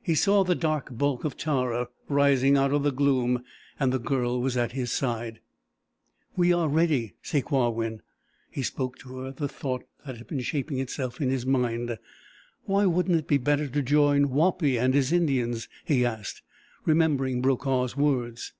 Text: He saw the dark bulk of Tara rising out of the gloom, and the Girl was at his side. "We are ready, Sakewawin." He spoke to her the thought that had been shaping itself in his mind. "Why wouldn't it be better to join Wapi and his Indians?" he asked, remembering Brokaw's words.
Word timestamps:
He 0.00 0.14
saw 0.14 0.44
the 0.44 0.54
dark 0.54 0.96
bulk 0.96 1.24
of 1.24 1.36
Tara 1.36 1.88
rising 2.08 2.56
out 2.56 2.70
of 2.72 2.84
the 2.84 2.92
gloom, 2.92 3.42
and 3.80 3.92
the 3.92 3.98
Girl 3.98 4.40
was 4.40 4.56
at 4.56 4.70
his 4.70 4.92
side. 4.92 5.40
"We 6.36 6.52
are 6.52 6.68
ready, 6.68 7.14
Sakewawin." 7.24 8.02
He 8.48 8.62
spoke 8.62 8.96
to 9.00 9.16
her 9.18 9.32
the 9.32 9.48
thought 9.48 9.82
that 10.06 10.18
had 10.18 10.28
been 10.28 10.38
shaping 10.42 10.78
itself 10.78 11.20
in 11.20 11.30
his 11.30 11.44
mind. 11.44 11.98
"Why 12.66 12.86
wouldn't 12.86 13.18
it 13.18 13.26
be 13.26 13.38
better 13.38 13.66
to 13.66 13.82
join 13.82 14.28
Wapi 14.30 14.78
and 14.78 14.94
his 14.94 15.10
Indians?" 15.10 15.68
he 15.84 16.06
asked, 16.06 16.42
remembering 16.84 17.42
Brokaw's 17.42 17.96
words. 17.96 18.52